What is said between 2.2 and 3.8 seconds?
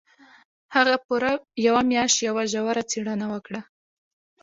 يوه ژوره څېړنه وکړه.